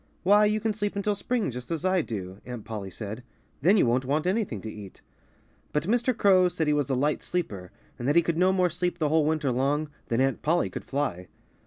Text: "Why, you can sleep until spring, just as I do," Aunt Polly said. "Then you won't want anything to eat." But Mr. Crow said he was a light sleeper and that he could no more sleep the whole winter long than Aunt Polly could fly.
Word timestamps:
"Why, 0.23 0.45
you 0.45 0.59
can 0.59 0.73
sleep 0.73 0.95
until 0.95 1.13
spring, 1.13 1.51
just 1.51 1.69
as 1.69 1.85
I 1.85 2.01
do," 2.01 2.41
Aunt 2.43 2.65
Polly 2.65 2.89
said. 2.89 3.21
"Then 3.61 3.77
you 3.77 3.85
won't 3.85 4.03
want 4.03 4.25
anything 4.25 4.59
to 4.61 4.71
eat." 4.71 5.01
But 5.73 5.83
Mr. 5.83 6.17
Crow 6.17 6.49
said 6.49 6.65
he 6.65 6.73
was 6.73 6.89
a 6.89 6.95
light 6.95 7.21
sleeper 7.21 7.71
and 7.99 8.07
that 8.07 8.15
he 8.15 8.23
could 8.23 8.35
no 8.39 8.51
more 8.51 8.71
sleep 8.71 8.97
the 8.97 9.09
whole 9.09 9.27
winter 9.27 9.51
long 9.51 9.91
than 10.07 10.19
Aunt 10.19 10.41
Polly 10.41 10.71
could 10.71 10.85
fly. 10.85 11.27